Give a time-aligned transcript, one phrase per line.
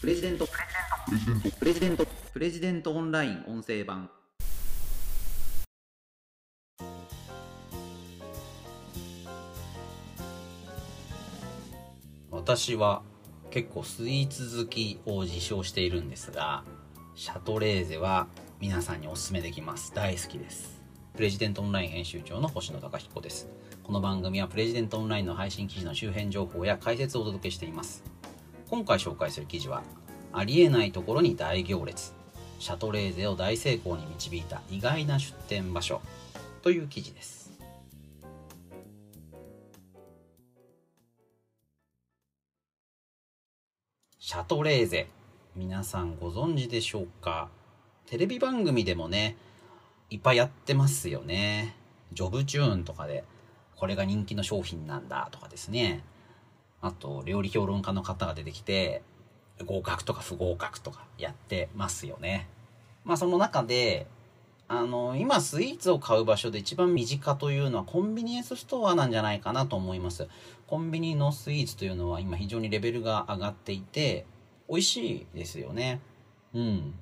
[0.00, 0.48] プレジデント。
[1.58, 2.06] プレジデント。
[2.32, 4.08] プレジデントオンライン音声版。
[12.30, 13.02] 私は
[13.50, 16.64] 結構スイーツ好きを自称しているんですが
[17.14, 18.26] シャトレーゼは
[18.58, 19.92] 皆さんにお勧めできます。
[19.94, 20.80] 大好きです。
[21.14, 23.48] プレジデントオンライン編集長の星野貴彦です。
[23.82, 28.02] この番組はプレジデントオンラインの配信記事の周辺情報や解説をお届けしています。
[28.70, 29.82] 今回紹介する記事は
[30.32, 32.12] ありえないところに大行列。
[32.58, 36.00] シャトレーゼを大成功に導いた意外な出店場所。
[36.62, 37.50] という記事です。
[44.18, 45.08] シャトレーゼ。
[45.56, 47.48] 皆さんご存知でしょうか？
[48.06, 49.36] テレビ番組でもね
[50.10, 51.74] いっぱいやってますよね。
[52.12, 53.24] ジョブチューンとかで
[53.74, 56.04] これが人気の商品なんだとかですね。
[56.80, 59.02] あと料理評論家の方が出てきて
[59.64, 62.48] 合格とか不合格とかやってますよね。
[63.04, 64.06] まあその中で
[64.68, 70.28] あの今スイーツを買う場所で一番身近というのはコンビニエンスストアなんじゃないかなと思います。
[70.66, 74.26] コンビニのスイーツというのは今非常にレベルが上がっていて
[74.68, 76.00] 美味しいですよね。
[76.54, 76.94] うん。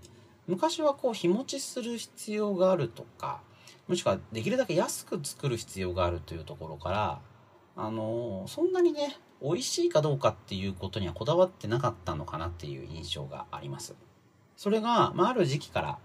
[0.46, 3.42] 昔はこう日持ちする必要があるとか
[3.86, 7.20] もしくはできるだけ安く作る必要があるというところから
[7.77, 13.95] あのそんなにね美味しいかどうかっていうことにはこだわってなかったのかなっていう印象があります。
[14.56, 15.98] それが、まあ、ある時期から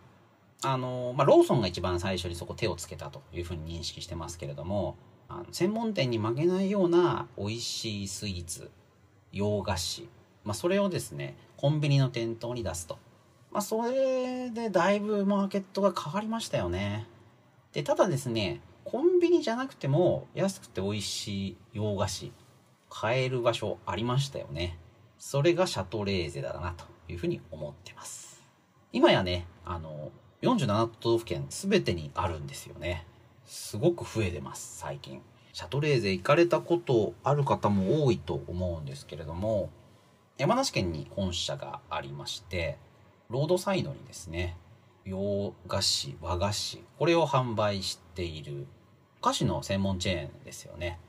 [0.63, 4.95] あの、まあ、ローソンが一番最初にそこ手をつけたというふうに認識してますけれども
[5.27, 8.69] あの専門店に負けないような美味しいスイーツ
[9.31, 10.07] 洋菓子、
[10.43, 12.99] まあ、それをですねコンビニの店頭に出すと、
[13.51, 17.07] まあ、それでだいぶマーケットが変わりましたよね。
[17.71, 22.31] でただですねコンビニじゃなくても安くて美味しい洋菓子
[22.95, 24.77] 買える場所ありましたよね。
[25.17, 28.43] それがシャトレーゼだなというふうに思ってます。
[28.91, 30.11] 今やねあの
[30.43, 33.07] 47都道府県全てにあるんですよね。
[33.45, 35.23] すごく増えてます最近。
[35.53, 39.69] シャトレーゼ行かれたことある方も多いと思うんですけれども
[40.37, 42.79] 山梨県に本社がありまして
[43.29, 44.57] ロードサイドにですね
[45.05, 48.65] 洋菓子和菓子これを販売している
[49.19, 50.99] お菓子の専門チェーンですよね。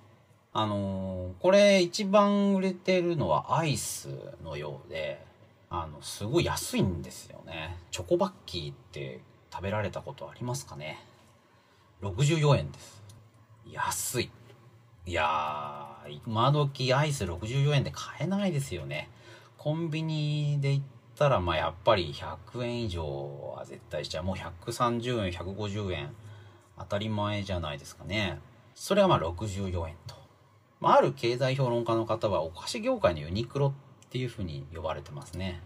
[0.57, 4.09] あのー、これ一番売れてるのはアイス
[4.45, 5.21] のようで
[5.69, 7.77] あのすごい安いんですよね。
[7.91, 9.21] チョコバッキーって
[9.53, 11.05] 食べられたことありますかね
[12.03, 13.03] ？64円です。
[13.69, 14.31] 安い。
[15.07, 19.11] いやー今時アイス64円で買えないですよね。
[19.59, 20.85] コンビニで行っ
[21.17, 24.25] たらまあやっぱり100円以上は絶対しちゃう。
[24.25, 26.15] もう130円150円
[26.79, 28.39] 当たり前じゃないですかね。
[28.77, 30.15] それがまあ64円と、
[30.85, 35.63] まあ、ある経済評論家の方はお菓子業界のユニクロっていうふうに呼ばれてますね。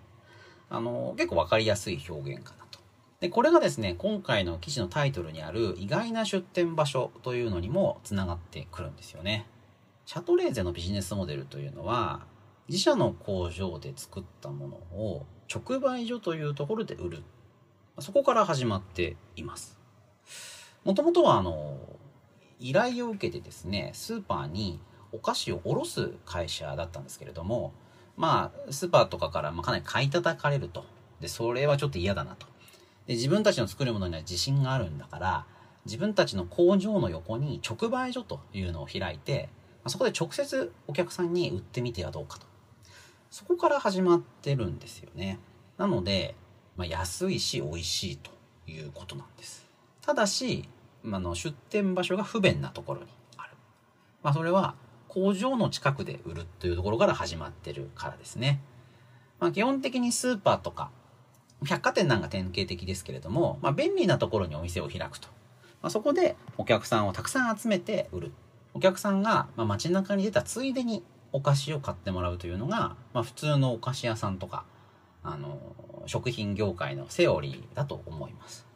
[0.71, 2.79] あの結構分かりやすい表現かなと。
[3.19, 9.45] でこれがですね今回の記事のタイトルにある意外な出店場所というのにもつながってくるんですよね。
[10.07, 12.21] シャトレーゼのビジネスモデルというのは
[12.69, 17.23] 自社の工場で作ったものを直売所というところで売る。
[17.99, 19.77] そこから始まっています。
[20.85, 21.77] もともとはあの
[22.61, 24.79] 依頼を受けてですねスーパーに
[25.13, 27.73] お菓子を卸す会社だったんですけれども
[28.17, 30.85] まあスーパーとかからかなり買い叩かれると。
[31.21, 32.47] でそれはちょっと嫌だなと。
[33.07, 35.47] で自分たちの作るものには自信があるんだから
[35.85, 39.49] 自分たちの工場の横に直売所というのを開いて
[39.87, 42.47] そこで直接お客さんに売ってみてはどうかと。
[43.31, 45.39] そこから始まってるんですよね。
[45.77, 46.35] なので、
[46.77, 48.31] まあ、安いし美味しいと
[48.67, 49.67] いうことなんです。
[50.03, 50.69] ただし、
[51.03, 53.51] まあの出店場所が不便なところにある、
[54.23, 54.75] まあ、それは
[55.09, 58.61] 工場の近くで売るというところから始まってるからですね、
[59.41, 60.91] まあ、基本的にスーパーとか
[61.65, 65.29] 百貨店なんか典型的ですけれども、まあ、便利なところにお店を開くと。
[65.83, 68.33] まあ、そこでお客さんをたくさん集めて売る。
[68.75, 71.03] お客さんが、ま街中に出たついでに
[71.33, 74.65] お菓子を買ってもらうというのが、まあ、普通のお菓子屋さんとか、
[75.25, 75.59] あの、
[76.07, 78.67] 食品業界のセオリーだと思います。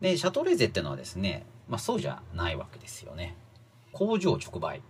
[0.00, 3.36] で、シャトレーゼっていうのはですね、まあ、そうじゃないわけですよね。
[3.92, 4.82] 工場直売。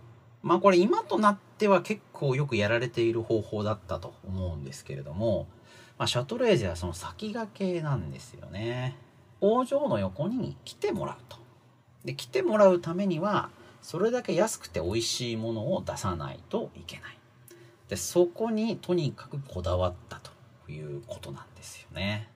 [0.43, 5.47] まあこれ今となっては結構よくやられている方法だったと思うんですけれども、
[5.97, 8.95] まあ、シャトレーゼはその先駆けなんですよね。
[9.39, 11.37] 工場の横に来てもらうと。
[12.03, 13.49] で、来てもらうためには、
[13.81, 17.17] それだけ安くて美味しいものを出さないといけない。
[17.87, 20.19] で、そこにとにかくこだわった
[20.65, 22.29] ということなんですよね。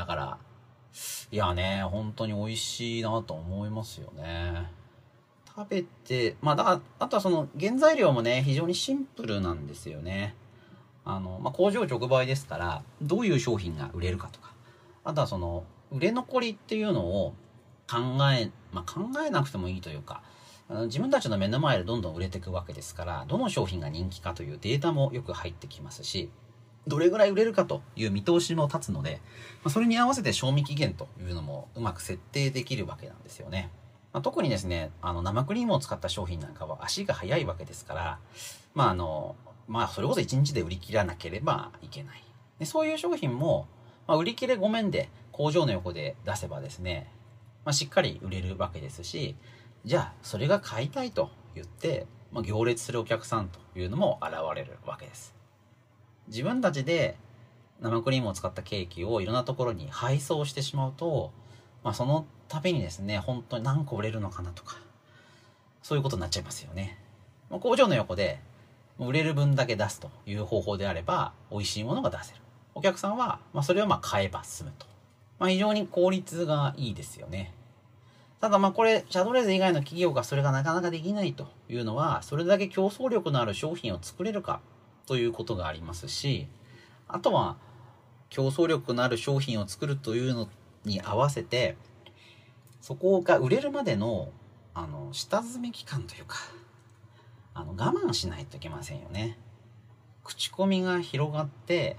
[0.00, 0.38] だから、
[1.30, 4.70] いやね、本当に美味しいなと思いますよね。
[5.46, 10.34] 食べて、まあだ、あとはその原材料もね、非常にシンプルなんですよね。
[11.04, 14.54] あの、まあ、工場直売ですから、どういう商品が売れるかとか、
[15.04, 17.34] あとはその、売れ残りっていうのを
[17.86, 17.98] 考
[18.32, 20.22] え、まあ、考えなくてもいいというか、
[20.86, 26.30] 自分たちの目の前でどんどん売れていくわけですから、どの商品が人気かというデータもよく入ってきますし、
[26.86, 29.20] どれぐらい売れるかという見通しも立つので、
[29.62, 33.70] ま、それに合わせて賞味期限というのもうまく設定できるわけなんですよね。
[34.12, 38.18] まあ、特にですね、あの生クリームを使った商品なんかは足が速いわけですから、
[38.74, 39.36] まああの、
[39.68, 42.24] まあそれこそ1日で売り切らなければいけない。
[42.58, 43.68] でそういう商品も、
[44.06, 47.10] まあ、売り切れごめんで工場の横で出せばですね、
[47.64, 49.36] まあ、しっかり売れるわけですし、
[49.84, 55.39] じゃあそれが買いたいと言って、まあ、行列するお客さんというのも現れるわけです。
[56.30, 57.16] 自分たちで
[57.80, 61.32] 生クリームを使ったケーキをいろんなところに配送してしまうと、
[61.82, 64.76] まあ、その度にですね、本当に何個売れるのかなとか、
[65.82, 66.98] そういうことになっちゃいますよね。
[67.50, 68.40] ま工場の横で
[68.98, 72.40] 売れる分だけ出すという方法であれば、美味しいものが出せる。
[72.74, 74.86] お客さんは、まあ、それをまあ買えば済むと。
[75.38, 77.54] まあ、非常に効率がいいですよね。
[78.40, 84.60] ただまあこれ、シャドレーゼ以外の企業がそれがなかなかできないというのは、それだけ競争力のある商品を作れるか
[85.10, 86.46] ということがありますし、
[87.08, 87.56] あとは、
[88.28, 90.48] 競争力のある商品を作るというの
[90.84, 91.76] に合わせて、
[92.80, 94.30] そこが売れるまでの、
[94.72, 96.36] あの、下積み期間というか、
[97.54, 99.36] あの、我慢しないといけませんよね。
[100.22, 101.96] 口コミが広がって、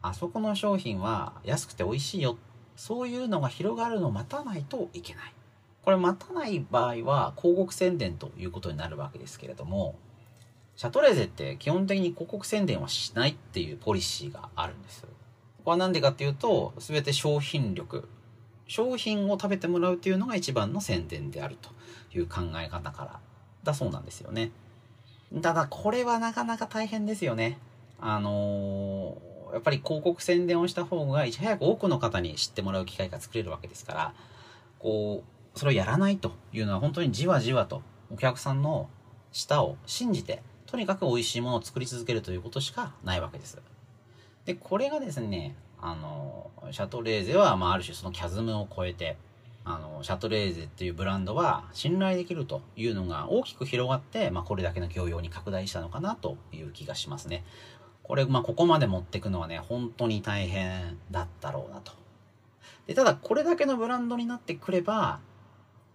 [0.00, 2.38] あそこの商品は安くて美味しいよ。
[2.76, 5.34] そういうのが広がるのを待たないといけない。
[5.82, 9.96] これ待たない場合は広告宣伝ということになるわけですけれども、
[10.80, 15.02] シャトレーゼって基本的に広告宣伝はしないっていうポリシーがあるんです。
[15.02, 15.08] こ
[15.66, 18.08] こは何でかっていうと、全て商品力、
[18.66, 21.68] 商品を食べてもらうっていうのが一番の宣伝であると
[22.16, 23.20] いう考え方から
[23.62, 24.52] だそうなんですよね。
[25.42, 27.58] ただこれはなかなか大変ですよね。
[28.00, 34.14] あのー、やっぱり広告宣伝をした方がいち早く多くの方に知ってもらう機会が作れるわけですから、
[34.78, 35.24] こ
[35.54, 38.88] う、それをやらないというのは本当にじわじわとお客さんの
[39.30, 43.58] 舌を信じてとにかく美味しいものを作り続けるということしかないわけです。
[44.44, 49.16] で、これがですね、あの、シャトレーゼは、まあ、ある種そのキャズムを超えて、
[49.64, 57.44] あの、シャトレーゼっていうブランドは信頼できるというのが大きく広がって、まあ、これだけの業用に拡大したのかなという気がしますね。
[58.04, 61.92] これ、まあ、ここまで持っていくのはね、本当に大変だったろうなと。
[62.86, 65.18] で、ただ、これだけのブランドになってくれば、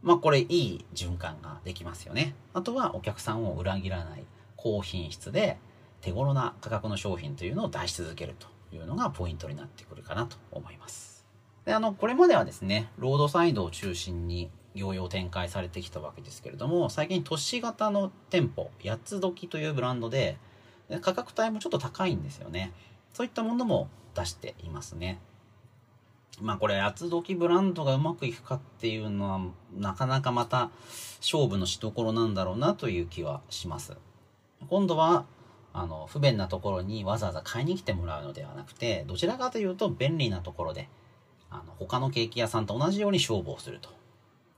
[0.03, 2.35] まあ、これいい循環ができますよね。
[2.53, 4.25] あとはお客さんを裏切らない。
[4.65, 5.59] 高品質で
[6.01, 11.23] 手頃な価格の商品というのを出し続けるというのがポイントになってくるかなと思います。
[11.65, 20.39] で、あの、これまではですね、ロードサイドを中心に業用展開されてきたわけですけれども、最近都市型の店舗、八つ時というブランドで、
[21.01, 22.73] 価格帯もちょっと高いんですよね。
[23.13, 25.19] そういったものも出していますね。
[26.41, 29.41] まあこれ、八つ時ブランドがうまくいくかっていうのは、
[29.77, 30.71] なかなかまた
[31.19, 33.95] 勝負のしどころなんだろうなという気はします。
[34.69, 35.25] 今度は、
[35.73, 40.89] あの、不便なところにわざわざ買いに来てもらうのではなくて、どちらかというと便利なところで、
[41.49, 43.89] あの、他のケーキ屋さんと同じように勝負をすると。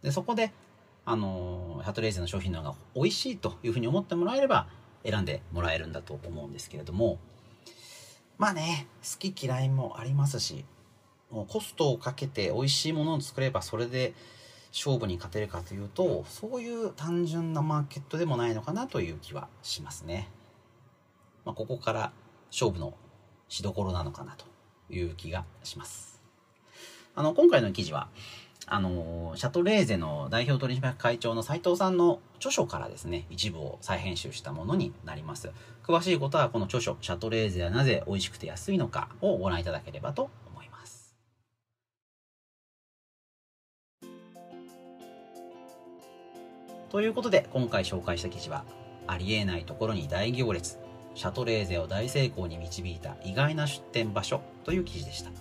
[0.01, 0.52] で、そこで、
[1.06, 4.68] あの、ハトレーゼの商品の方が美味しいというふうに思ってもらえれば、
[5.04, 7.18] 選んでもらえるんだと思うんですけれども、
[8.37, 10.66] まあね、好き嫌いもありますし、
[11.31, 14.14] もうコストをかけて美味しいものを作ればそれで
[14.78, 20.30] 勝負に勝てるかというとそういう単純なマーケットでもないのかなという気はしますね。
[21.46, 22.12] まあ、ここから
[22.52, 22.94] 勝負の
[23.50, 24.46] しどころなのかなと
[24.94, 26.22] いう気がします。
[27.16, 28.10] あの今回の記事は
[28.68, 35.50] あのシャトレーゼの代表取締役会長の斉藤さんの著書からですね一部を再編集したものになります
[35.84, 40.30] 詳しいことはこの著書「シャトレーゼはなぜ美味しくて安いのか」をご覧いただければと
[46.90, 48.64] ということで今回紹介した記事は
[49.08, 50.78] ありえないところに大行列
[51.16, 55.32] シャトレーゼを大成功に導いた意外な出店場所という記事でした。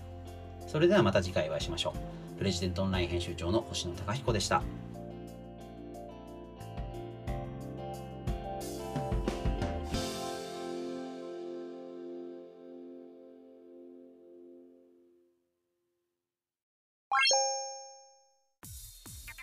[0.67, 1.95] それではまた次回お会いしましょ
[2.35, 2.39] う。
[2.39, 4.63] プレジデントオンライン編集長の星野貴彦でした。